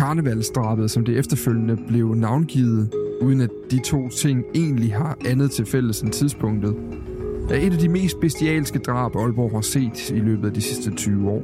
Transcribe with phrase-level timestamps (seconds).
[0.00, 5.66] Karnevalsdrabet, som det efterfølgende blev navngivet, uden at de to ting egentlig har andet til
[5.66, 6.76] fælles end tidspunktet,
[7.50, 10.90] er et af de mest bestialske drab, Aalborg har set i løbet af de sidste
[10.90, 11.42] 20 år.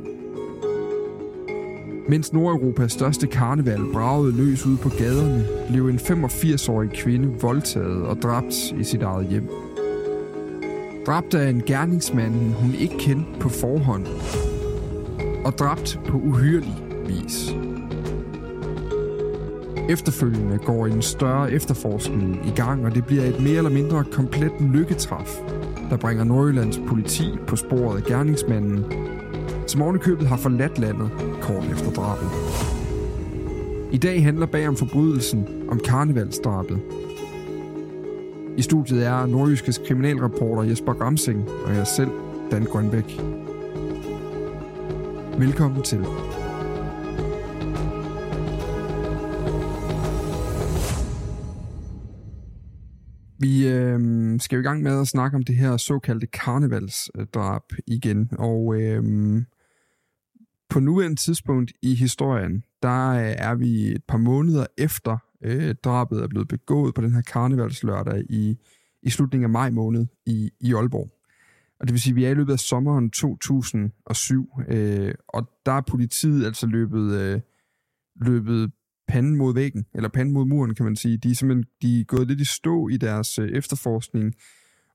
[2.09, 8.17] Mens Nordeuropas største karneval bragede løs ud på gaderne, blev en 85-årig kvinde voldtaget og
[8.17, 9.49] dræbt i sit eget hjem.
[11.07, 14.07] Dræbt af en gerningsmand, hun ikke kendte på forhånd.
[15.45, 16.77] Og dræbt på uhyrlig
[17.07, 17.55] vis.
[19.89, 24.53] Efterfølgende går en større efterforskning i gang, og det bliver et mere eller mindre komplet
[24.61, 25.39] lykketræf,
[25.91, 28.85] der bringer Nordjyllands politi på sporet af gerningsmanden,
[29.67, 31.11] som ovenikøbet har forladt landet
[31.43, 32.29] kort efter drabet.
[33.93, 36.79] I dag handler bag om forbrydelsen om karnevalsdrabet.
[38.57, 42.11] I studiet er nordjyskes kriminalreporter Jesper Ramsing og jeg selv,
[42.51, 43.21] Dan Grønbæk.
[45.39, 46.07] Velkommen til.
[54.47, 59.45] Skal jo i gang med at snakke om det her såkaldte karnevalsdrab igen, og øhm,
[60.69, 66.23] på nuværende tidspunkt i historien, der øh, er vi et par måneder efter øh, drabet
[66.23, 68.57] er blevet begået på den her karnevalslørdag i,
[69.03, 71.11] i slutningen af maj måned i, i Aalborg.
[71.81, 75.73] Og det vil sige, at vi er i løbet af sommeren 2007, øh, og der
[75.73, 77.41] er politiet altså løbet, øh,
[78.17, 78.73] løbet
[79.09, 81.19] panden mod væggen, eller panden mod muren, kan man sige.
[81.19, 84.35] De er simpelthen de er gået lidt i stå i deres øh, efterforskning,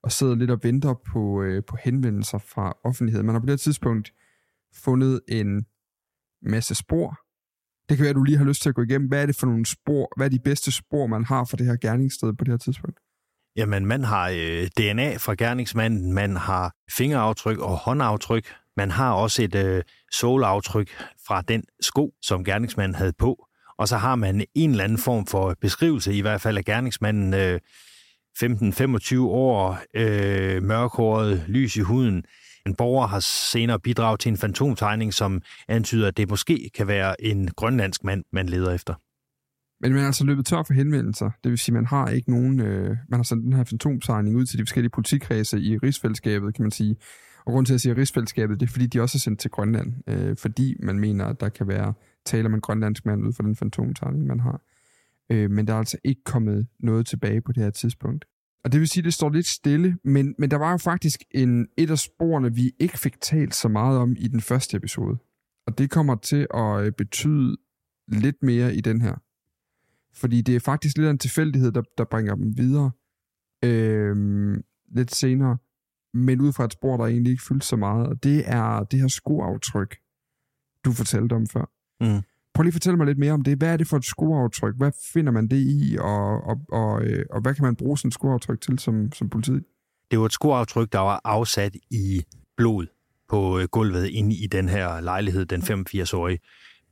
[0.03, 3.25] og sidder lidt og venter på, øh, på henvendelser fra offentligheden.
[3.25, 4.13] Man har på det her tidspunkt
[4.73, 5.65] fundet en
[6.41, 7.17] masse spor.
[7.89, 9.07] Det kan være, at du lige har lyst til at gå igennem.
[9.07, 10.13] Hvad er det for nogle spor?
[10.17, 12.99] Hvad er de bedste spor, man har for det her gerningssted på det her tidspunkt?
[13.55, 18.45] Jamen, man har øh, DNA fra gerningsmanden, man har fingeraftryk og håndaftryk,
[18.77, 20.89] man har også et øh, sålaftryk
[21.27, 23.47] fra den sko, som gerningsmanden havde på,
[23.81, 27.33] og så har man en eller anden form for beskrivelse, i hvert fald af gerningsmanden,
[27.33, 27.59] øh,
[28.37, 32.23] 15-25 år, øh, mørkhåret, lys i huden.
[32.65, 37.21] En borger har senere bidraget til en fantomtegning, som antyder, at det måske kan være
[37.21, 38.93] en grønlandsk mand, man leder efter.
[39.81, 41.29] Men man er altså løbet tør for henvendelser.
[41.43, 42.59] Det vil sige, man har ikke nogen...
[42.59, 46.63] Øh, man har sendt den her fantomtegning ud til de forskellige politikredse i rigsfællesskabet, kan
[46.63, 46.95] man sige.
[47.45, 49.51] Og grund til, at jeg siger rigsfællesskabet, det er, fordi de også er sendt til
[49.51, 49.93] Grønland.
[50.07, 51.93] Øh, fordi man mener, at der kan være
[52.25, 54.61] tale man grønlandsk mand ud fra den fantomtegning, man har.
[55.31, 58.25] Øh, men der er altså ikke kommet noget tilbage på det her tidspunkt.
[58.63, 61.23] Og det vil sige, at det står lidt stille, men, men der var jo faktisk
[61.31, 65.17] en, et af sporene, vi ikke fik talt så meget om i den første episode.
[65.67, 67.57] Og det kommer til at øh, betyde
[68.07, 69.15] lidt mere i den her.
[70.13, 72.91] Fordi det er faktisk lidt af en tilfældighed, der, der bringer dem videre
[73.63, 74.15] øh,
[74.95, 75.57] lidt senere.
[76.13, 78.07] Men ud fra et spor, der egentlig ikke fyldt så meget.
[78.07, 79.97] Og det er det her skoaftryk,
[80.85, 81.65] du fortalte om før.
[82.01, 82.21] Mm.
[82.53, 83.57] Prøv lige at fortælle mig lidt mere om det.
[83.57, 84.73] Hvad er det for et skoaftryk?
[84.77, 88.09] Hvad finder man det i, og, og, og, øh, og hvad kan man bruge sådan
[88.09, 89.63] et skoaftryk til som, som politiet?
[90.11, 92.21] Det var et skoaftryk, der var afsat i
[92.57, 92.87] blod
[93.29, 96.39] på øh, gulvet inde i den her lejlighed, den 85-årige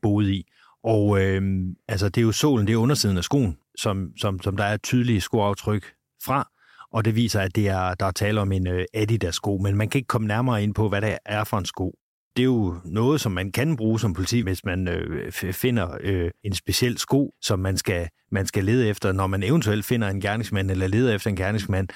[0.02, 0.48] boede i.
[0.84, 1.42] Og øh,
[1.88, 4.78] altså, det er jo solen, det er undersiden af skoen, som, som, som der er
[4.78, 5.94] tydelige skoaftryk
[6.26, 6.50] fra,
[6.92, 9.90] og det viser, at det er, der er tale om en øh, Adidas-sko, men man
[9.90, 11.99] kan ikke komme nærmere ind på, hvad det er for en sko.
[12.36, 16.32] Det er jo noget, som man kan bruge som politi, hvis man øh, finder øh,
[16.44, 20.22] en speciel sko, som man skal, man skal lede efter, når man eventuelt finder en
[20.22, 21.88] gerningsmand eller leder efter en gerningsmand,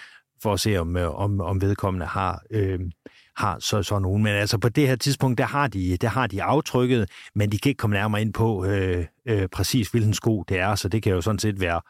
[0.43, 2.79] for at se, om, øh, om, om vedkommende har, øh,
[3.35, 4.23] har så, så nogen.
[4.23, 7.57] Men altså på det her tidspunkt, der har de, der har de aftrykket, men de
[7.57, 11.03] kan ikke komme nærmere ind på øh, øh, præcis, hvilken sko det er, så det
[11.03, 11.81] kan jo sådan set være,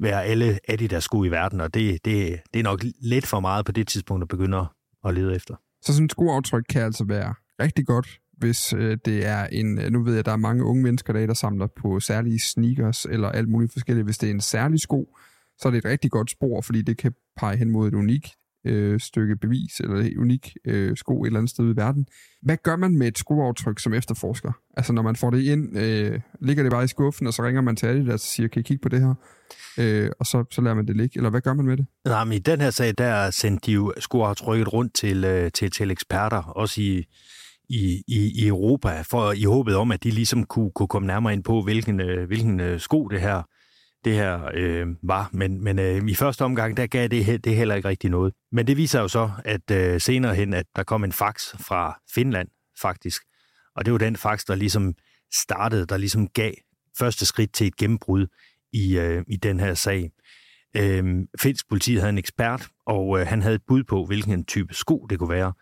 [0.00, 3.66] være alle Adidas sko i verden, og det, det, det er nok lidt for meget
[3.66, 4.66] på det tidspunkt at begynde
[5.04, 5.54] at lede efter.
[5.82, 9.78] Så sådan et skoaftryk kan altså være rigtig godt, hvis øh, det er en...
[9.78, 12.40] Øh, nu ved jeg, at der er mange unge mennesker der, der samler på særlige
[12.40, 14.06] sneakers eller alt muligt forskelligt.
[14.06, 15.16] Hvis det er en særlig sko,
[15.58, 18.28] så er det et rigtig godt spor, fordi det kan pege hen mod et unikt
[18.66, 22.06] øh, stykke bevis, eller et unik øh, sko et eller andet sted i verden.
[22.42, 24.52] Hvad gør man med et skoaftryk som efterforsker?
[24.76, 27.60] Altså når man får det ind, øh, ligger det bare i skuffen, og så ringer
[27.60, 29.14] man til Adidas og siger, kan I kigge på det her?
[29.78, 31.86] Øh, og så, så lader man det ligge, eller hvad gør man med det?
[32.04, 35.70] Nej, men i den her sag, der sendte de jo skoaftrykket rundt til, øh, til,
[35.70, 37.04] til eksperter, også i,
[37.70, 41.32] i, i, i Europa, for i håbet om, at de ligesom kunne, kunne komme nærmere
[41.32, 43.42] ind på, hvilken, øh, hvilken øh, sko det her
[44.04, 45.30] det her øh, var.
[45.32, 48.34] Men, men øh, i første omgang, der gav det, det heller ikke rigtig noget.
[48.52, 52.00] Men det viser jo så, at øh, senere hen, at der kom en fax fra
[52.14, 52.48] Finland,
[52.80, 53.22] faktisk.
[53.76, 54.94] Og det var den fax, der ligesom
[55.34, 56.52] startede, der ligesom gav
[56.98, 58.26] første skridt til et gennembrud
[58.72, 60.10] i, øh, i den her sag.
[60.76, 61.04] Øh,
[61.40, 65.06] finsk politi havde en ekspert, og øh, han havde et bud på, hvilken type sko
[65.10, 65.52] det kunne være.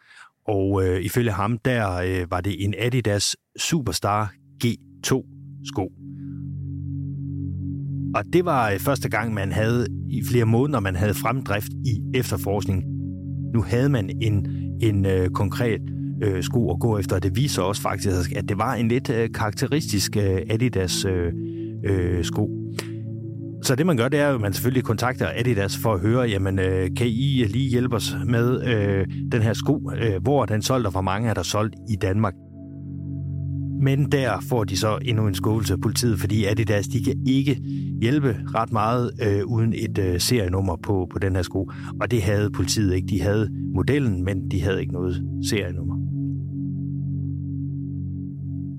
[0.49, 4.33] Og øh, ifølge ham, der øh, var det en Adidas Superstar
[4.65, 5.11] G2
[5.65, 5.93] sko.
[8.15, 12.19] Og det var øh, første gang, man havde i flere måneder, man havde fremdrift i
[12.19, 12.85] efterforskning.
[13.55, 14.47] Nu havde man en,
[14.83, 15.81] en øh, konkret
[16.23, 19.11] øh, sko at gå efter, og det viser også faktisk, at det var en lidt
[19.11, 21.33] øh, karakteristisk øh, Adidas øh,
[21.85, 22.58] øh, sko.
[23.69, 26.59] Så det man gør, det er at man selvfølgelig kontakter Adidas for at høre, jamen
[26.59, 29.91] øh, kan I lige hjælpe os med øh, den her sko?
[30.01, 32.35] Øh, hvor er den solgt, og hvor mange er der solgt i Danmark?
[33.83, 37.61] Men der får de så endnu en skuffelse af politiet, fordi Adidas de kan ikke
[38.01, 41.71] hjælpe ret meget øh, uden et øh, serienummer på, på den her sko.
[42.01, 43.09] Og det havde politiet ikke.
[43.09, 45.95] De havde modellen, men de havde ikke noget serienummer.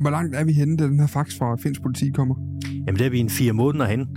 [0.01, 2.35] Hvor langt er vi henne, da den her fax fra Finsk politi kommer?
[2.88, 4.07] Jamen, det er vi en fire måneder hen.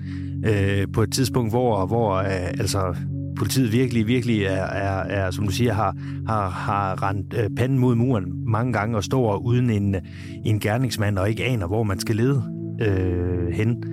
[0.47, 2.97] Øh, på et tidspunkt, hvor, hvor øh, altså,
[3.37, 5.97] politiet virkelig, virkelig er, er, er som du siger, har,
[6.27, 9.97] har, har rendt øh, panden mod muren mange gange og står uden en,
[10.45, 12.43] en gerningsmand og ikke aner, hvor man skal lede
[12.81, 13.85] øh, hen.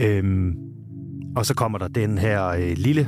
[0.00, 0.52] Øh,
[1.36, 3.04] og så kommer der den her øh, lille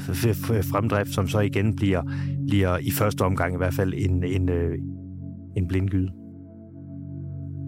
[0.71, 2.03] fremdrift, som så igen bliver,
[2.49, 4.79] bliver i første omgang i hvert fald en, en, øh,
[5.57, 6.18] en blindgyde.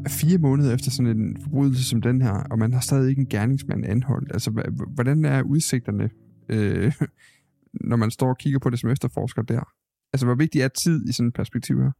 [0.08, 3.28] Fire måneder efter sådan en forbrydelse som den her, og man har stadig ikke en
[3.28, 4.32] gerningsmand anholdt.
[4.32, 4.50] Altså,
[4.94, 6.10] hvordan er udsigterne
[6.48, 6.92] øh,
[7.90, 9.68] når man står og kigger på det som efterforsker der?
[10.12, 11.90] Altså, hvor vigtig er tid i sådan et perspektiv her?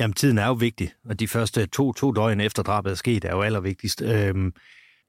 [0.00, 3.24] Jamen, tiden er jo vigtig, og de første to, to døgn efter drabet er sket,
[3.24, 4.02] er jo allervigtigst.
[4.02, 4.52] Øhm,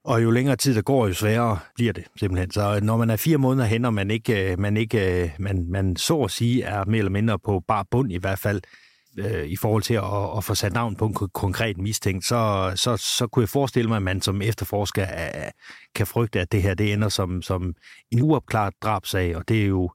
[0.06, 2.51] og jo længere tid der går, jo sværere bliver det simpelthen.
[2.51, 5.68] Så når man er fire måneder hen, og man ikke, øh, man, ikke, øh, man,
[5.69, 8.82] man så at sige er mere eller mindre på bar bund i hvert fald, øh,
[9.18, 12.98] Øh, i forhold til at, at få sat navn på en konkret mistænkt, så, så,
[12.98, 15.52] så kunne jeg forestille mig, at man som efterforsker er,
[15.95, 17.76] kan frygte, at det her det ender som, som
[18.11, 19.92] en uopklaret drabsag, og det er jo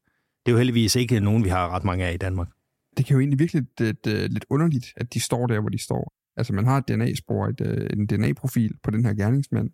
[0.46, 2.48] det er jo heldigvis ikke nogen, vi har ret mange af i Danmark.
[2.96, 5.82] Det kan jo egentlig virkelig lidt, lidt, lidt underligt, at de står der, hvor de
[5.82, 6.12] står.
[6.36, 7.60] Altså man har et DNA-spor, et,
[7.92, 9.70] en DNA-profil på den her gerningsmand.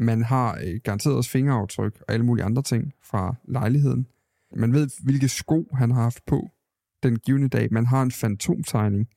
[0.00, 4.06] Man har øh, garanteret også fingeraftryk og alle mulige andre ting fra lejligheden.
[4.56, 6.50] Man ved, hvilke sko han har haft på
[7.08, 7.68] den givende dag.
[7.70, 9.08] Man har en fantomtegning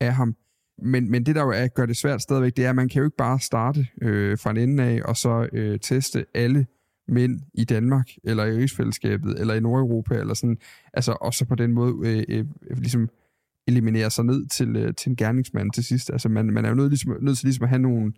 [0.00, 0.36] af ham.
[0.82, 2.98] Men, men det, der jo er, gør det svært stadigvæk, det er, at man kan
[2.98, 6.66] jo ikke bare starte øh, fra en ende af, og så øh, teste alle
[7.08, 10.58] mænd i Danmark, eller i rigsfællesskabet, eller i Nordeuropa, eller sådan,
[10.94, 13.08] altså og så på den måde øh, øh, ligesom
[13.66, 16.10] eliminere sig ned til, øh, til en gerningsmand til sidst.
[16.10, 18.12] Altså man, man er jo nødt, ligesom, nødt til ligesom at have nogle,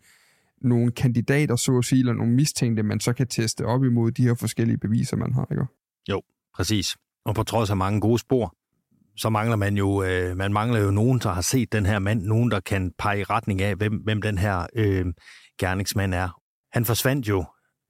[0.61, 4.23] nogle kandidater, så at sige, eller nogle mistænkte, man så kan teste op imod de
[4.23, 5.65] her forskellige beviser, man har, ikke?
[6.11, 6.23] Jo,
[6.55, 6.97] præcis.
[7.25, 8.57] Og på trods af mange gode spor,
[9.17, 12.23] så mangler man jo, øh, man mangler jo nogen, der har set den her mand,
[12.23, 15.07] nogen, der kan pege i retning af, hvem, hvem den her øh,
[15.59, 16.41] gerningsmand er.
[16.73, 17.45] Han forsvandt jo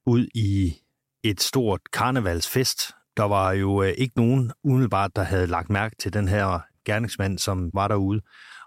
[0.05, 0.75] ud i
[1.23, 2.91] et stort karnevalsfest.
[3.17, 7.37] Der var jo øh, ikke nogen umiddelbart, der havde lagt mærke til den her gerningsmand,
[7.37, 8.21] som var derude.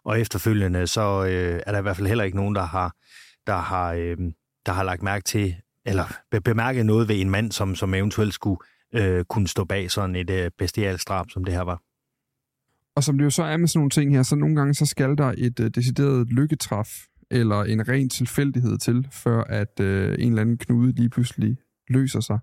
[0.05, 2.93] Og efterfølgende, så øh, er der i hvert fald heller ikke nogen, der har,
[3.47, 4.17] der har, øh,
[4.67, 6.05] der har lagt mærke til, eller
[6.45, 8.59] bemærket noget ved en mand, som, som eventuelt skulle
[8.95, 11.81] øh, kunne stå bag sådan et øh, bestialsk drab, som det her var.
[12.99, 14.87] Og som det jo så er med sådan nogle ting her, så nogle gange så
[14.87, 16.88] skal der et øh, decideret lykketræf
[17.31, 21.57] eller en ren tilfældighed til, før at øh, en eller anden knude lige pludselig
[21.88, 22.38] løser sig.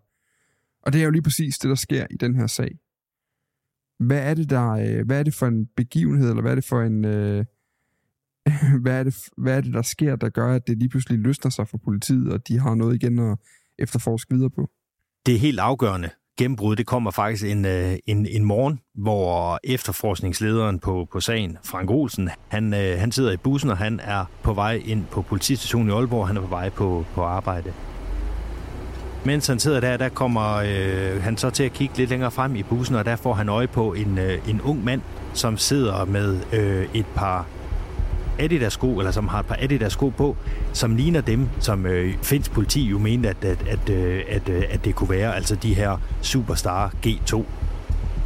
[0.84, 2.72] Og det er jo lige præcis det, der sker i den her sag.
[4.00, 6.66] Hvad er det, der, øh, hvad er det for en begivenhed, eller hvad er det
[6.66, 7.06] for en...
[7.06, 7.46] Øh,
[8.84, 11.52] hvad, er det, hvad er det, der sker, der gør, at det lige pludselig løsner
[11.52, 13.38] sig for politiet, og de har noget igen at
[13.80, 14.70] efterforske videre på?
[15.26, 20.80] Det er helt afgørende gennembrud, det kommer faktisk en, øh, en, en morgen, hvor efterforskningslederen
[20.80, 24.54] på, på sagen, Frank Olsen, han, øh, han sidder i bussen, og han er på
[24.54, 26.28] vej ind på politistationen i Aalborg.
[26.28, 27.74] Han er på vej på, på arbejde.
[29.26, 32.56] Mens han sidder der, der kommer øh, han så til at kigge lidt længere frem
[32.56, 35.02] i bussen, og der får han øje på en, øh, en ung mand,
[35.34, 37.46] som sidder med øh, et par
[38.40, 40.38] Adidas-sko, eller som har et par Adidas-sko på,
[40.74, 44.64] som ligner dem, som øh, finsk politi jo mente, at, at, at, øh, at, øh,
[44.70, 47.44] at det kunne være, altså de her Superstar G2.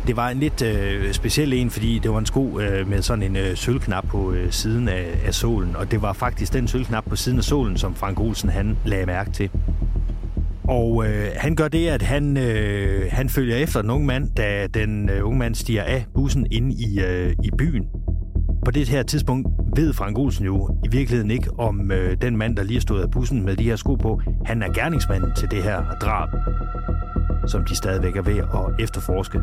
[0.08, 3.24] Det var en lidt øh, speciel en, fordi det var en sko øh, med sådan
[3.24, 7.06] en øh, sølvknap på øh, siden af, af solen, og det var faktisk den sølvknap
[7.10, 9.50] på siden af solen, som Frank Olsen han lagde mærke til.
[10.70, 14.68] Og øh, han gør det, at han, øh, han følger efter den unge mand, da
[14.68, 17.86] den øh, unge mand stiger af bussen ind i, øh, i byen.
[18.66, 22.56] På det her tidspunkt ved Frank Olsen jo i virkeligheden ikke, om øh, den mand,
[22.56, 25.64] der lige stod af bussen med de her sko på, han er gerningsmanden til det
[25.64, 26.30] her drab,
[27.48, 29.40] som de stadigvæk er ved at efterforske.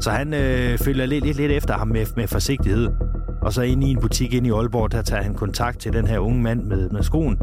[0.00, 2.88] Så han øh, følger lidt, lidt, lidt efter ham med, med forsigtighed.
[3.42, 6.06] Og så ind i en butik ind i Aalborg, der tager han kontakt til den
[6.06, 7.38] her unge mand med, med skoen.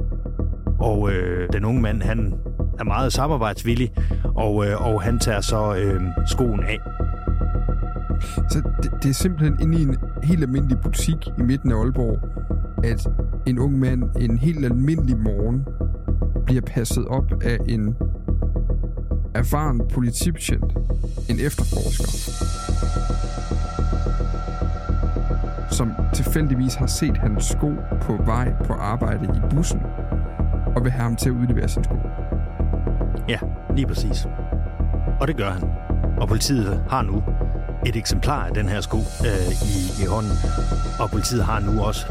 [0.79, 2.33] Og øh, den unge mand, han
[2.79, 3.91] er meget samarbejdsvillig,
[4.35, 6.79] og, øh, og han tager så øh, skoen af.
[8.49, 12.19] Så det, det er simpelthen inde i en helt almindelig butik i midten af Aalborg,
[12.83, 13.07] at
[13.45, 15.65] en ung mand en helt almindelig morgen
[16.45, 17.95] bliver passet op af en
[19.35, 20.77] erfaren politibetjent,
[21.29, 22.07] en efterforsker,
[25.71, 27.71] som tilfældigvis har set hans sko
[28.01, 29.81] på vej på arbejde i bussen,
[30.75, 31.95] og vil have ham til at udlevere sin sko.
[33.29, 33.39] Ja,
[33.75, 34.27] lige præcis.
[35.19, 35.69] Og det gør han.
[36.21, 37.23] Og politiet har nu
[37.85, 40.31] et eksemplar af den her sko øh, i, i hånden.
[40.99, 42.05] Og politiet har nu også,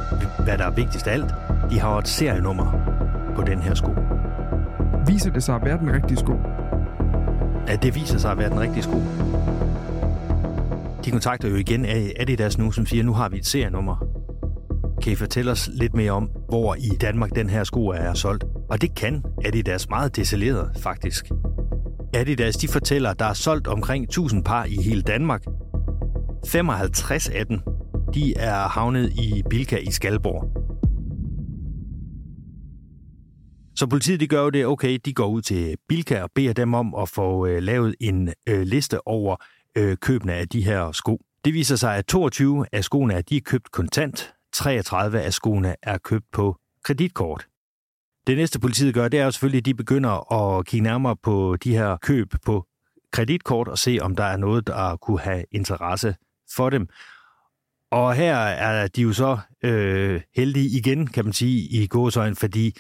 [0.44, 1.34] hvad der er vigtigst af alt,
[1.70, 2.72] de har et serienummer
[3.37, 3.90] på den her sko.
[5.06, 6.32] Viser det sig at være den rigtige sko?
[7.68, 9.02] Ja, det viser sig at være den rigtige sko.
[11.04, 14.04] De kontakter jo igen Adidas nu, som siger, nu har vi et serienummer.
[15.02, 18.44] Kan I fortælle os lidt mere om, hvor i Danmark den her sko er solgt?
[18.70, 21.30] Og det kan Adidas meget detaljeret, faktisk.
[22.14, 25.42] Adidas de fortæller, at der er solgt omkring 1000 par i hele Danmark.
[26.47, 27.61] 55 af dem
[28.14, 30.68] de er havnet i Bilka i Skalborg.
[33.76, 36.75] Så politiet de gør jo det, okay, de går ud til Bilka og beder dem
[36.75, 39.37] om at få øh, lavet en øh, liste over
[39.76, 41.21] øh, købene af de her sko.
[41.45, 45.75] Det viser sig, at 22 af skoene er, de er købt kontant, 33 af skoene
[45.83, 47.47] er købt på kreditkort.
[48.26, 51.57] Det næste politiet gør, det er jo selvfølgelig, at de begynder at kigge nærmere på
[51.64, 52.66] de her køb på
[53.12, 56.14] kreditkort og se, om der er noget, der kunne have interesse
[56.57, 56.88] for dem.
[57.90, 62.76] Og her er de jo så øh, heldige igen, kan man sige, i gåsøjne, fordi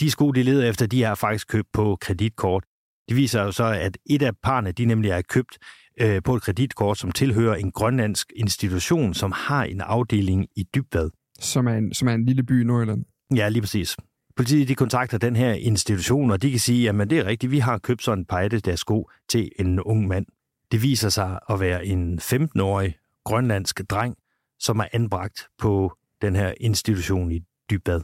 [0.00, 2.64] de sko, de leder efter, de er faktisk købt på kreditkort.
[3.08, 5.58] Det viser jo så, at et af parne, de nemlig er købt
[6.00, 11.10] øh, på et kreditkort, som tilhører en grønlandsk institution, som har en afdeling i Dybvad.
[11.40, 13.04] Som er en, som er en lille by i Nordjylland.
[13.36, 13.96] Ja, lige præcis.
[14.36, 17.58] Politiet de kontakter den her institution, og de kan sige, at det er rigtigt, vi
[17.58, 20.26] har købt sådan en par der sko til en ung mand.
[20.72, 22.97] Det viser sig at være en 15-årig
[23.28, 24.16] grønlandsk dreng,
[24.58, 25.92] som er anbragt på
[26.22, 28.00] den her institution i Dybad.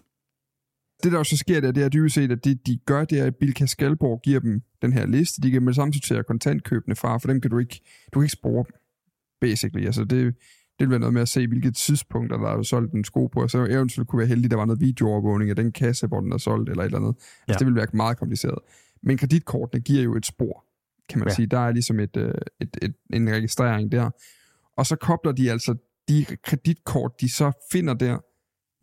[1.02, 3.24] Det, der også sker der, det er dybest set, at det, de gør, det er,
[3.24, 5.42] at Bilka Skalborg giver dem den her liste.
[5.42, 7.80] De kan med sortere kontantkøbende fra, for dem kan du ikke,
[8.14, 8.74] du kan ikke spore dem,
[9.40, 9.86] basically.
[9.86, 10.34] Altså det,
[10.78, 13.42] det vil være noget med at se, hvilket tidspunkt der er solgt en sko på,
[13.42, 16.32] og så eventuelt kunne være heldig, der var noget videoovervågning af den kasse, hvor den
[16.32, 17.14] er solgt, eller et eller andet.
[17.18, 17.54] Altså, ja.
[17.54, 18.58] det vil være meget kompliceret.
[19.02, 20.64] Men kreditkortene giver jo et spor,
[21.08, 21.34] kan man ja.
[21.34, 21.46] sige.
[21.46, 24.10] Der er ligesom et, øh, et, et, en registrering der.
[24.76, 25.74] Og så kobler de altså
[26.08, 28.18] de kreditkort, de så finder der,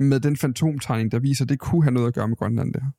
[0.04, 2.82] med den fantomtegning, der viser, at det kunne have noget at gøre med Grønland, det
[2.84, 2.92] her.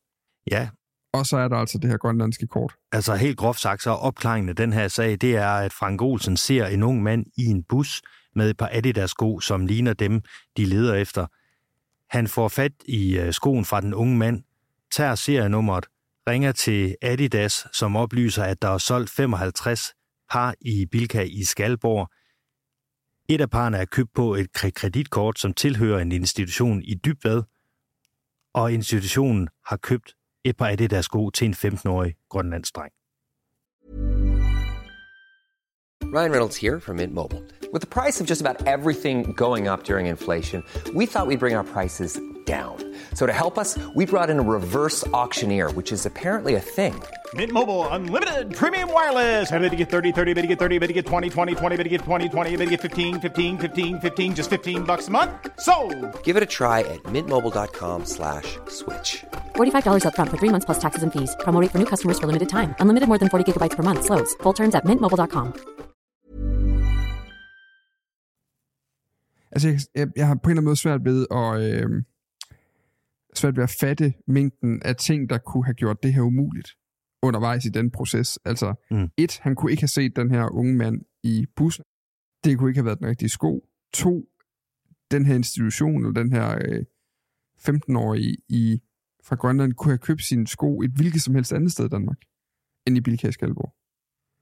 [0.51, 0.69] Ja.
[1.13, 2.75] Og så er der altså det her grønlandske kort.
[2.93, 6.37] Altså helt groft sagt, så opklaringen af den her sag, det er, at Frank Olsen
[6.37, 8.03] ser en ung mand i en bus,
[8.35, 10.23] med et par Adidas-sko, som ligner dem,
[10.57, 11.27] de leder efter.
[12.17, 14.43] Han får fat i øh, skoen fra den unge mand,
[14.93, 15.87] tager serienummeret,
[16.29, 19.93] ringer til Adidas, som oplyser, at der er solgt 55
[20.31, 22.09] par i Bilka i Skalborg.
[23.29, 27.43] Et af parerne er købt på et kreditkort, som tilhører en institution i Dybvad,
[28.55, 32.93] og institutionen har købt et par af det der sko til en 15-årig grønlandsdreng.
[36.15, 37.43] Ryan Reynolds here from Mint Mobile.
[37.73, 40.63] With the price of just about everything going up during inflation,
[40.95, 42.77] we thought we'd bring our prices down.
[43.15, 46.95] So to help us, we brought in a reverse auctioneer, which is apparently a thing.
[47.35, 49.51] Mint Mobile unlimited premium wireless.
[49.51, 51.77] Ready to get 30, 30, bit to get 30, bit to get 20, 20, 20,
[51.79, 55.09] bit to get 20, 20, bit to get 15, 15, 15, 15 just 15 bucks
[55.09, 55.31] a month.
[55.59, 55.75] So,
[56.25, 59.25] Give it a try at mintmobile.com slash switch.
[59.57, 61.35] $45 upfront for three months plus taxes and fees.
[61.41, 62.75] Promo for new customers for limited time.
[62.81, 64.05] Unlimited more than 40 gigabytes per month.
[64.05, 64.35] Slows.
[64.43, 65.47] Full terms at mintmobile.com.
[69.53, 72.03] Altså, jeg, jeg, jeg har på en eller anden måde svært ved at, øh,
[73.35, 76.69] svært ved at fatte mængden af ting, der kunne have gjort det her umuligt
[77.23, 78.39] undervejs i den proces.
[78.45, 79.09] Altså, Mm.
[79.17, 81.85] et, han kunne ikke have set den her unge mand i bussen.
[82.45, 83.69] Det kunne ikke have været den rigtige sko.
[83.95, 84.25] To,
[85.11, 86.85] den her institution, eller den her øh,
[87.59, 88.81] 15-årige i,
[89.25, 92.17] fra Grønland, kunne have købt sine sko et hvilket som helst andet sted i Danmark,
[92.87, 93.75] end i Bilka i Skalborg.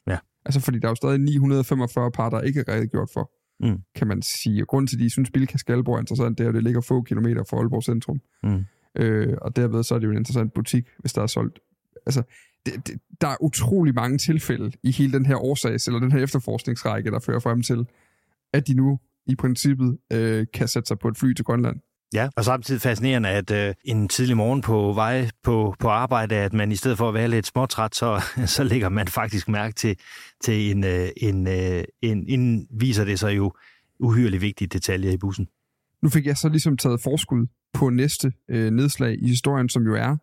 [0.07, 0.19] Ja.
[0.45, 3.31] Altså, fordi der er jo stadig 945 par, der ikke er redegjort for,
[3.63, 3.79] Mm.
[3.95, 4.63] kan man sige.
[4.63, 6.81] Og grunden til, at de synes, Bilka Skalborg er interessant, det er, at det ligger
[6.81, 8.21] få kilometer fra Aalborg Centrum.
[8.43, 8.65] Mm.
[8.97, 11.59] Øh, og derved så er det jo en interessant butik, hvis der er solgt.
[12.07, 12.23] Altså,
[12.67, 16.23] det, det, der er utrolig mange tilfælde i hele den her årsags, eller den her
[16.23, 17.87] efterforskningsrække, der fører frem til,
[18.53, 21.77] at de nu i princippet øh, kan sætte sig på et fly til Grønland.
[22.15, 26.53] Ja, og samtidig fascinerende, at øh, en tidlig morgen på vej på, på arbejde, at
[26.53, 28.23] man i stedet for at være lidt småtræt, så,
[28.57, 29.97] så lægger man faktisk mærke til,
[30.41, 33.53] til en, øh, en, øh, en, en, viser det sig jo
[34.01, 35.49] uhyreligt vigtige detaljer i bussen.
[36.03, 39.95] Nu fik jeg så ligesom taget forskud på næste øh, nedslag i historien, som jo
[39.95, 40.17] er,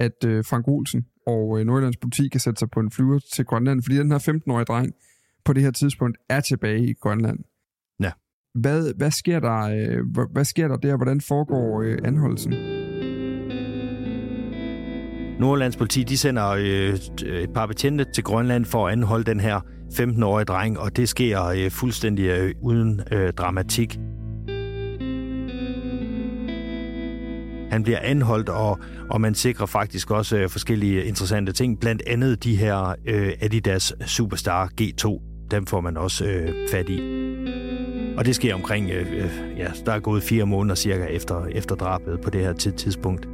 [0.00, 3.44] at øh, Frank Olsen og øh, Nordjyllands politi kan sætte sig på en flyver til
[3.44, 4.92] Grønland, fordi den her 15-årige dreng
[5.44, 7.38] på det her tidspunkt er tilbage i Grønland.
[8.00, 8.10] Ja.
[8.54, 10.96] Hvad, hvad, sker, der, øh, hvad, sker der der?
[10.96, 12.52] Hvordan foregår øh, anholdelsen?
[15.40, 19.60] Nordlands politi de sender øh, et par betjente til Grønland for at anholde den her
[19.92, 23.98] 15-årige dreng, og det sker øh, fuldstændig øh, uden øh, dramatik.
[27.76, 28.78] Han bliver anholdt, og,
[29.10, 31.80] og man sikrer faktisk også øh, forskellige interessante ting.
[31.80, 35.20] Blandt andet de her øh, Adidas Superstar G2.
[35.50, 37.00] Dem får man også øh, fat i.
[38.16, 41.74] Og det sker omkring, øh, øh, ja, der er gået fire måneder cirka efter, efter
[41.74, 43.28] drabet på det her tid- tidspunkt.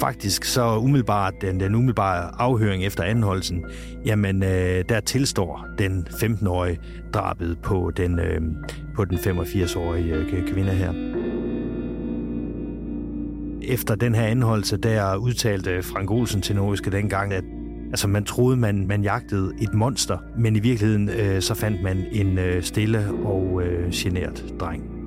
[0.00, 3.64] Faktisk så umiddelbart, den, den umiddelbare afhøring efter anholdelsen,
[4.06, 6.78] jamen øh, der tilstår den 15-årige
[7.14, 8.40] drabet på den, øh,
[8.94, 10.92] på den 85-årige øh, kvinde her.
[13.62, 17.44] Efter den her anholdelse, der udtalte Frank Olsen til Nordiske dengang, at
[17.90, 22.04] altså, man troede, man, man jagtede et monster, men i virkeligheden øh, så fandt man
[22.12, 24.97] en øh, stille og øh, genert dreng.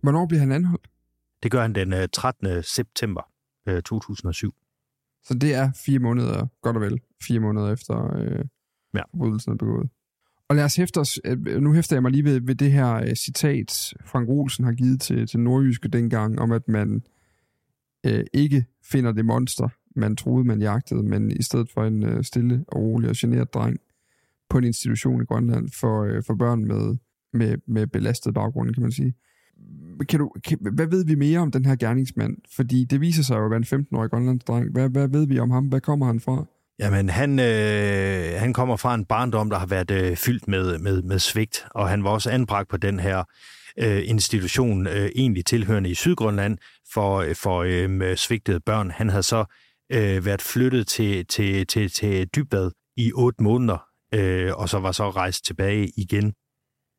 [0.00, 0.88] Hvornår bliver han anholdt?
[1.42, 2.62] Det gør han den øh, 13.
[2.62, 3.22] september
[3.68, 4.54] øh, 2007.
[5.24, 8.44] Så det er fire måneder, godt og vel, fire måneder efter øh,
[8.94, 9.02] Ja.
[9.10, 9.90] forbrydelsen er begået.
[10.48, 12.94] Og lad os hæfte os, øh, nu hæfter jeg mig lige ved, ved det her
[12.94, 17.02] øh, citat, Frank Olsen har givet til, til Nordjyske dengang, om at man
[18.06, 22.24] øh, ikke finder det monster, man troede, man jagtede, men i stedet for en øh,
[22.24, 23.78] stille og rolig og generet dreng
[24.50, 26.96] på en institution i Grønland for, øh, for børn med,
[27.32, 29.14] med, med belastet baggrund, kan man sige.
[30.08, 32.36] Kan du, kan, hvad ved vi mere om den her gerningsmand?
[32.56, 34.72] Fordi det viser sig jo at være en 15-årig grønlandsk dreng.
[34.72, 35.66] Hvad, hvad ved vi om ham?
[35.66, 36.44] Hvad kommer han fra?
[36.78, 41.02] Jamen, han, øh, han kommer fra en barndom, der har været øh, fyldt med, med,
[41.02, 43.24] med svigt, og han var også anbragt på den her
[43.78, 46.58] øh, institution, øh, egentlig tilhørende i Sydgrønland,
[46.92, 48.90] for, øh, for øh, svigtede børn.
[48.90, 49.44] Han havde så
[49.92, 53.78] øh, været flyttet til, til, til, til Dybvad i otte måneder,
[54.14, 56.32] øh, og så var så rejst tilbage igen.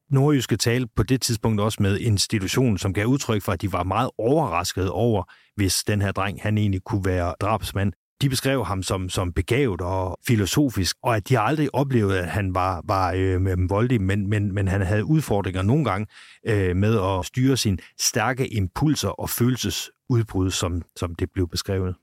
[0.10, 3.84] Nordjyske talte på det tidspunkt også med institutionen, som gav udtryk for, at de var
[3.84, 5.24] meget overrasket over,
[5.56, 7.94] hvis den her dreng, han egentlig kunne være drabsmand.
[8.22, 12.56] De beskrev ham som, som begavet og filosofisk, og at de aldrig oplevede, at han
[12.56, 16.08] var, var øh, voldelig, men, men, men han havde udfordringer nogle gange
[16.48, 21.96] øh, med at styre sine stærke impulser og følelsesudbrud, som, som det blev beskrevet.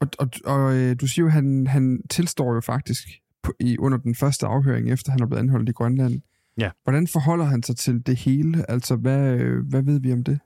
[0.00, 3.08] Og, og, og øh, du siger jo, at han, han tilstår jo faktisk
[3.42, 6.20] på, i, under den første afhøring, efter han er blevet anholdt i Grønland.
[6.58, 6.70] Ja.
[6.84, 8.70] Hvordan forholder han sig til det hele?
[8.70, 10.40] Altså, hvad, øh, hvad ved vi om det?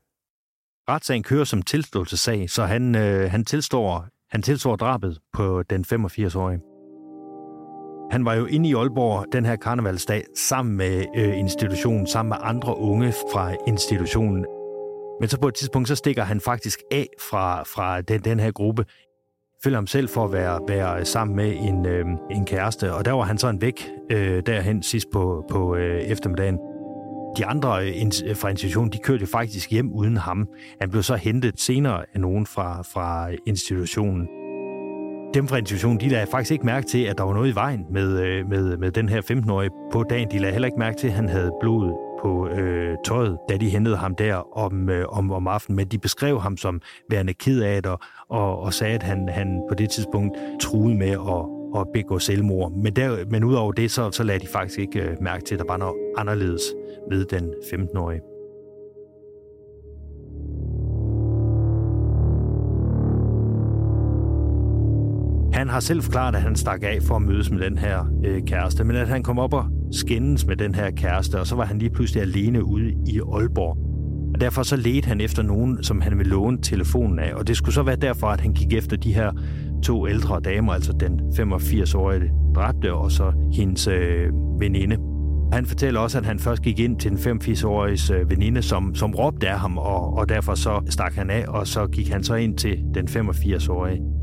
[0.89, 6.61] Retssagen kører som tilståelsessag, så han, øh, han, tilstår, han tilstår drabet på den 85-årige.
[8.11, 12.37] Han var jo inde i Aalborg den her karnevalsdag sammen med øh, institutionen, sammen med
[12.41, 14.47] andre unge fra institutionen.
[15.21, 18.51] Men så på et tidspunkt, så stikker han faktisk af fra, fra den, den her
[18.51, 18.85] gruppe
[19.65, 23.13] føler ham selv for at være, være sammen med en, øh, en kæreste, og der
[23.13, 26.59] var han sådan væk øh, derhen sidst på, på øh, eftermiddagen.
[27.37, 30.49] de andre øh, øh, fra institutionen, de kørte faktisk hjem uden ham.
[30.81, 34.29] Han blev så hentet senere af nogen fra, fra institutionen.
[35.35, 37.87] Dem fra institutionen, de lagde faktisk ikke mærke til, at der var noget i vejen
[37.91, 40.31] med, øh, med, med den her 15-årige på dagen.
[40.31, 43.69] De lagde heller ikke mærke til, at han havde blod på øh, tøjet, da de
[43.69, 45.77] hentede ham der om, øh, om, om aftenen.
[45.77, 47.93] Men de beskrev ham som værende ked af det,
[48.29, 52.73] og, og sagde, at han, han på det tidspunkt truede med at, at begå selvmord.
[52.73, 55.59] Men, der, men udover det, så, så lagde de faktisk ikke øh, mærke til, at
[55.59, 56.63] der var noget anderledes
[57.11, 58.21] ved den 15-årige.
[65.53, 68.43] Han har selv forklaret, at han stak af for at mødes med den her øh,
[68.43, 71.65] kæreste, men at han kom op og skændes med den her kæreste, og så var
[71.65, 73.89] han lige pludselig alene ude i Aalborg.
[74.35, 77.57] Og derfor så ledte han efter nogen, som han ville låne telefonen af, og det
[77.57, 79.33] skulle så være derfor, at han gik efter de her
[79.83, 84.29] to ældre damer, altså den 85-årige dræbte, og så hendes øh,
[84.61, 84.97] veninde.
[85.53, 89.15] Han fortæller også, at han først gik ind til den 85-årige øh, veninde, som, som
[89.15, 92.35] råbte af ham, og, og derfor så stak han af, og så gik han så
[92.35, 94.18] ind til den 85-årige.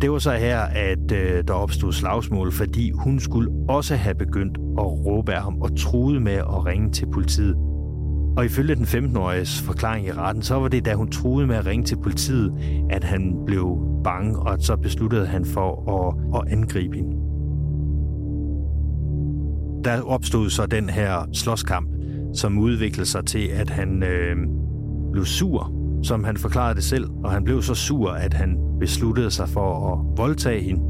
[0.00, 4.58] Det var så her, at øh, der opstod slagsmål, fordi hun skulle også have begyndt
[4.58, 7.56] at råbe af ham og truede med at ringe til politiet.
[8.36, 11.66] Og ifølge den 15-åriges forklaring i retten, så var det, da hun truede med at
[11.66, 12.52] ringe til politiet,
[12.90, 17.16] at han blev bange, og så besluttede han for at, at angribe hende.
[19.84, 21.88] Der opstod så den her slåskamp,
[22.34, 24.36] som udviklede sig til, at han øh,
[25.12, 29.30] blev sur, som han forklarede det selv, og han blev så sur, at han besluttede
[29.30, 30.82] sig for at voldtage hende.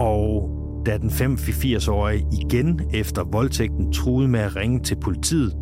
[0.00, 0.54] Og
[0.86, 5.52] da den 85-årige igen efter voldtægten truede med at ringe til politiet,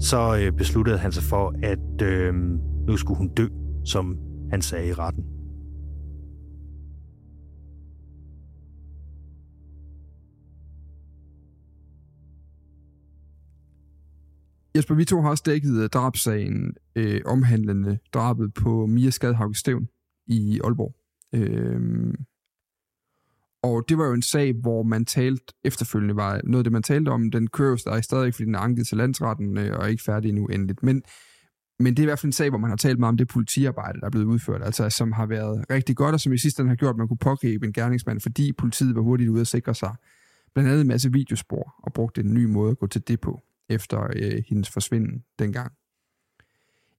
[0.00, 2.34] så øh, besluttede han sig for, at øh,
[2.88, 3.46] nu skulle hun dø,
[3.84, 4.16] som
[4.50, 5.24] han sagde i retten.
[14.76, 19.88] Jesper, vi to har også dækket øh, drabsagen øh, omhandlende drabet på Mia Skadhavg Stævn
[20.26, 20.94] i Aalborg.
[21.34, 22.14] Øh,
[23.62, 26.82] og det var jo en sag, hvor man talte efterfølgende, var noget af det, man
[26.82, 29.84] talte om, den kører jo stadig, stadig fordi den er anket til landsretten øh, og
[29.84, 30.82] er ikke færdig endnu endeligt.
[30.82, 31.02] Men,
[31.78, 33.28] men det er i hvert fald en sag, hvor man har talt meget om det
[33.28, 36.60] politiarbejde, der er blevet udført, altså som har været rigtig godt, og som i sidste
[36.60, 39.46] ende har gjort, at man kunne pågribe en gerningsmand, fordi politiet var hurtigt ude at
[39.46, 39.94] sikre sig
[40.54, 43.42] blandt andet en masse videospor, og brugte en ny måde at gå til det på,
[43.68, 45.72] efter øh, hendes forsvinden dengang.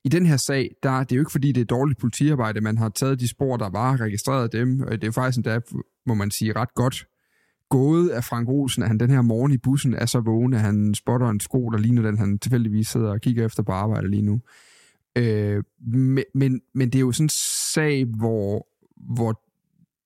[0.03, 2.77] I den her sag, der det er jo ikke fordi, det er dårligt politiarbejde, man
[2.77, 5.59] har taget de spor, der var, registreret dem, og det er faktisk endda,
[6.05, 7.05] må man sige, ret godt
[7.69, 10.59] gået af Frank Olsen, at han den her morgen i bussen er så vågen, at
[10.59, 14.09] han spotter en sko, der ligner den, han tilfældigvis sidder og kigger efter på arbejde
[14.09, 14.41] lige nu.
[15.15, 17.29] Øh, men, men, men det er jo sådan en
[17.73, 18.67] sag, hvor,
[19.15, 19.41] hvor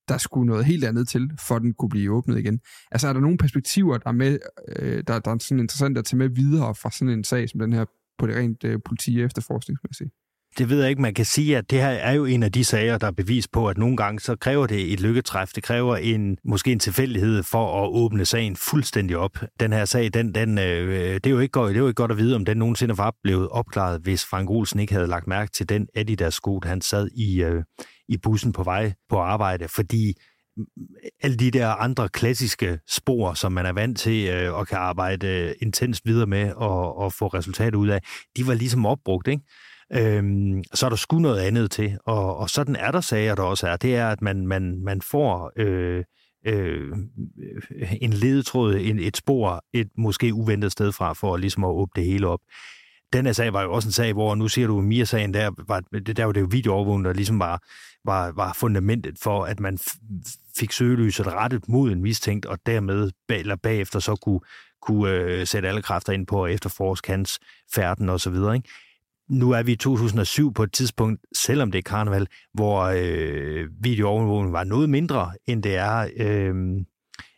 [0.07, 2.59] der skulle noget helt andet til, for den kunne blive åbnet igen.
[2.91, 4.39] Altså er der nogle perspektiver, der er, med,
[4.79, 7.59] øh, der, der er sådan interessant at tage med videre fra sådan en sag som
[7.59, 7.85] den her
[8.17, 10.11] på det rent øh, politi- efterforskningsmæssige?
[10.57, 11.01] Det ved jeg ikke.
[11.01, 13.47] Man kan sige, at det her er jo en af de sager, der er bevis
[13.47, 15.49] på, at nogle gange så kræver det et lykketræf.
[15.55, 19.37] Det kræver en, måske en tilfældighed for at åbne sagen fuldstændig op.
[19.59, 21.95] Den her sag, den, den, øh, det, er jo ikke godt, det er jo ikke
[21.95, 25.27] godt at vide, om den nogensinde var blevet opklaret, hvis Frank Olsen ikke havde lagt
[25.27, 27.63] mærke til den Adidas-sko, han sad i, øh,
[28.09, 29.67] i bussen på vej på arbejde.
[29.67, 30.13] Fordi
[30.57, 30.65] mm,
[31.23, 35.27] alle de der andre klassiske spor, som man er vant til øh, og kan arbejde
[35.27, 38.01] øh, intenst videre med og, og få resultater ud af,
[38.37, 39.43] de var ligesom opbrugt, ikke?
[39.95, 43.43] Øhm, så er der sgu noget andet til, og, og sådan er der sager, der
[43.43, 43.77] også er.
[43.77, 46.03] Det er, at man, man, man får øh,
[46.45, 46.97] øh,
[48.01, 52.11] en ledetråd, en, et spor, et måske uventet sted fra, for ligesom at åbne det
[52.11, 52.39] hele op.
[53.13, 55.79] Den her sag var jo også en sag, hvor nu ser du Mia-sagen, der var,
[55.79, 57.61] der var det jo videoovervågning, der ligesom var,
[58.05, 59.77] var, var fundamentet for, at man
[60.57, 64.39] fik søgelyset rettet mod en mistænkt, og dermed bag, eller bagefter så kunne,
[64.81, 67.39] kunne øh, sætte alle kræfter ind på at efterforske hans
[67.75, 68.55] færden og så videre.
[68.55, 68.69] Ikke?
[69.29, 74.53] Nu er vi i 2007 på et tidspunkt, selvom det er karneval, hvor øh, videoovervågning
[74.53, 76.55] var noget mindre, end det er, øh,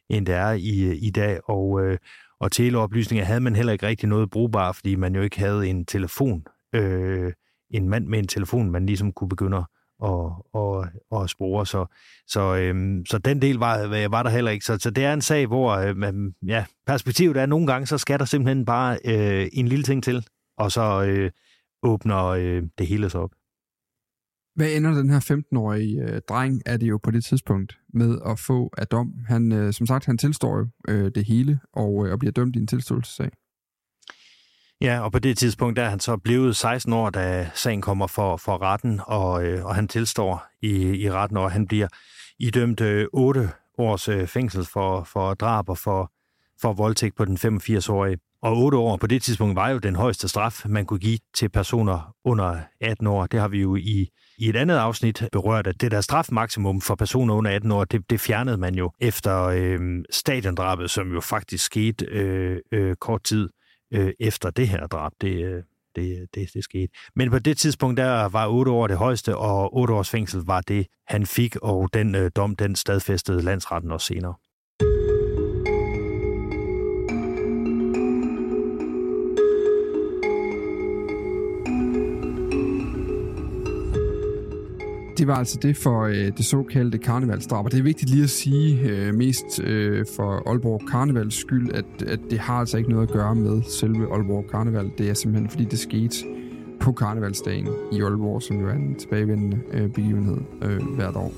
[0.09, 1.97] end det er i, i dag, og, øh,
[2.39, 5.85] og teleoplysninger havde man heller ikke rigtig noget brugbart, fordi man jo ikke havde en
[5.85, 6.43] telefon,
[6.75, 7.33] øh,
[7.71, 9.63] en mand med en telefon, man ligesom kunne begynde
[9.99, 11.65] og, og, og spore.
[11.65, 11.85] Så,
[12.27, 14.65] så, øhm, så den del var, var der heller ikke.
[14.65, 17.97] Så, så det er en sag, hvor øh, ja, perspektivet er, at nogle gange, så
[17.97, 21.31] skal der simpelthen bare øh, en lille ting til, og så øh,
[21.85, 23.31] åbner øh, det hele sig op.
[24.55, 28.39] Hvad ender den her 15-årige øh, dreng, er det jo på det tidspunkt, med at
[28.39, 29.13] få af dom?
[29.27, 32.55] Han, øh, som sagt, han tilstår jo øh, det hele, og, øh, og bliver dømt
[32.55, 33.31] i en tilståelsessag.
[34.81, 38.07] Ja, og på det tidspunkt der er han så blevet 16 år, da sagen kommer
[38.07, 41.87] for, for retten, og, øh, og han tilstår i, i retten, og han bliver
[42.39, 46.11] idømt øh, 8 års øh, fængsel for, for drab og for,
[46.61, 48.17] for voldtægt på den 85-årige.
[48.45, 51.49] Og 8 år på det tidspunkt var jo den højeste straf, man kunne give til
[51.49, 53.25] personer under 18 år.
[53.25, 56.95] Det har vi jo i, i et andet afsnit berørt, at det der strafmaksimum for
[56.95, 59.79] personer under 18 år, det, det fjernede man jo efter øh,
[60.09, 63.49] stadiondrabet, som jo faktisk skete øh, øh, kort tid
[63.93, 65.11] øh, efter det her drab.
[65.21, 65.63] Det, øh,
[65.95, 66.93] det, det, det skete.
[67.15, 70.61] Men på det tidspunkt, der var 8 år det højeste, og 8 års fængsel var
[70.61, 74.33] det, han fik, og den øh, dom, den stadfæstede landsretten også senere.
[85.25, 88.29] Det var altså det for øh, det såkaldte karnevalsdrab, og det er vigtigt lige at
[88.29, 93.07] sige øh, mest øh, for Aalborg Karnevals skyld, at, at det har altså ikke noget
[93.07, 94.91] at gøre med selve Aalborg Karneval.
[94.97, 96.15] Det er simpelthen fordi det skete
[96.79, 101.33] på karnevalsdagen i Aalborg, som jo er en tilbagevendende øh, begivenhed øh, hvert år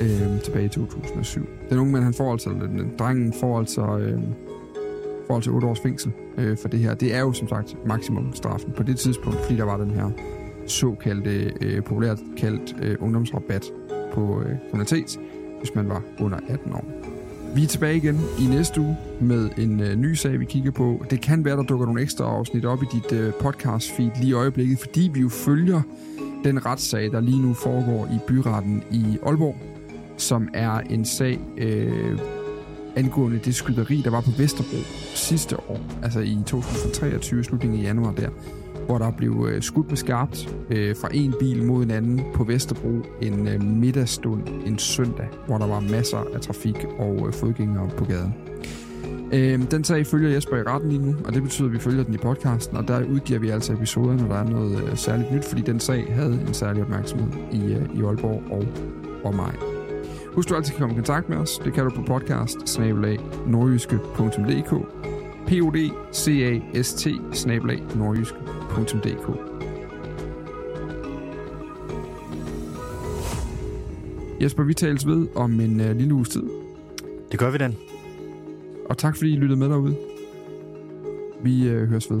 [0.00, 1.46] øh, tilbage i 2007.
[1.70, 4.20] Den unge mand, han får altså, den, drengen får altså, øh,
[5.26, 6.94] får altså 8 års fængsel øh, for det her.
[6.94, 10.10] Det er jo som sagt maksimumstraffen på det tidspunkt, fordi der var den her
[10.66, 13.64] såkaldte, øh, populært kaldt øh, ungdomsrabat
[14.12, 15.20] på øh, kriminalitet,
[15.58, 16.84] hvis man var under 18 år.
[17.54, 21.04] Vi er tilbage igen i næste uge med en øh, ny sag, vi kigger på.
[21.10, 24.32] Det kan være, der dukker nogle ekstra afsnit op i dit øh, podcast-feed lige i
[24.32, 25.82] øjeblikket, fordi vi jo følger
[26.44, 29.56] den retssag, der lige nu foregår i byretten i Aalborg,
[30.16, 32.18] som er en sag øh,
[32.96, 34.76] angående det skyderi, der var på Vesterbro
[35.14, 38.28] sidste år, altså i 2023, slutningen af januar der,
[38.90, 42.44] hvor der blev øh, skudt med skarpt øh, fra en bil mod en anden på
[42.44, 43.60] Vesterbro en øh,
[44.66, 48.34] en søndag, hvor der var masser af trafik og øh, fodgængere på gaden.
[49.32, 52.04] Øh, den sag følger Jesper i retten lige nu, og det betyder, at vi følger
[52.04, 55.32] den i podcasten, og der udgiver vi altså episoder, når der er noget øh, særligt
[55.32, 58.66] nyt, fordi den sag havde en særlig opmærksomhed i, øh, i Aalborg og,
[59.24, 59.54] og mig.
[60.34, 61.60] Husk, du altid kan komme i kontakt med os.
[61.64, 62.80] Det kan du på podcast
[63.46, 65.19] nordjyske.dk
[65.50, 67.46] podcast
[67.96, 69.28] nordjyske.dk
[74.42, 76.42] Jesper, vi tales ved om en uh, lille uges tid.
[77.30, 77.76] Det gør vi, Dan.
[78.88, 79.96] Og tak fordi I lyttede med derude.
[81.42, 82.20] Vi uh, høres ved.